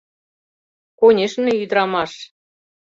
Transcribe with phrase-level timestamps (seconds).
[0.99, 2.11] Конешне, ӱдырамаш.